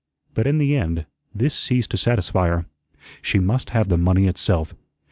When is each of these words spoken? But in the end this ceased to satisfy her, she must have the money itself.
But 0.33 0.47
in 0.47 0.57
the 0.57 0.75
end 0.75 1.05
this 1.31 1.53
ceased 1.53 1.91
to 1.91 1.97
satisfy 1.97 2.47
her, 2.47 2.65
she 3.21 3.37
must 3.37 3.69
have 3.69 3.87
the 3.89 3.99
money 3.99 4.25
itself. 4.25 4.73